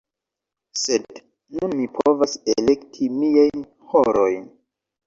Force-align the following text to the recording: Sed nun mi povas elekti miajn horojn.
Sed 0.83 1.21
nun 1.59 1.77
mi 1.81 1.87
povas 1.99 2.35
elekti 2.57 3.13
miajn 3.21 3.67
horojn. 3.95 4.53